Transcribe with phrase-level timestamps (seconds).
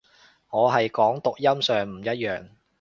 [0.49, 2.49] 我係講讀音上唔一樣